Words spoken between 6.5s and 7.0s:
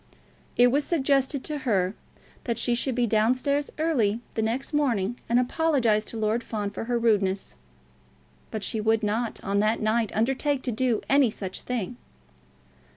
for her